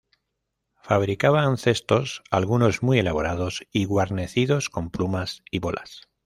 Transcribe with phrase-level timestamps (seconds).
[0.81, 6.09] Fabricaban cestos, algunos muy elaborados y guarnecidos con plumas y bolas.